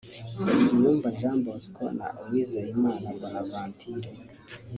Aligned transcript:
Nsengiyumva 0.31 1.07
Jean 1.17 1.37
Bosco 1.45 1.83
na 1.97 2.07
Uwizeyimana 2.21 3.05
Bonaventure 3.19 4.07